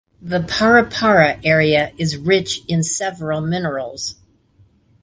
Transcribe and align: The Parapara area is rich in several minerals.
The 0.19 0.39
Parapara 0.39 1.39
area 1.43 1.91
is 1.95 2.17
rich 2.17 2.61
in 2.67 2.81
several 2.81 3.39
minerals. 3.39 4.15